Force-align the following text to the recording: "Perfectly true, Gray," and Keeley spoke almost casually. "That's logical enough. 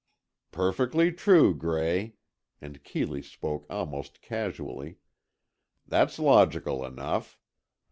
"Perfectly 0.51 1.11
true, 1.11 1.53
Gray," 1.53 2.15
and 2.59 2.83
Keeley 2.83 3.21
spoke 3.21 3.67
almost 3.69 4.19
casually. 4.19 4.97
"That's 5.85 6.17
logical 6.17 6.83
enough. 6.83 7.37